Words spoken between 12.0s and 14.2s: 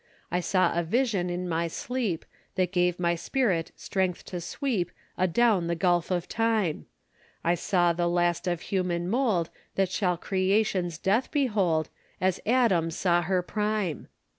As Adam saw her prime!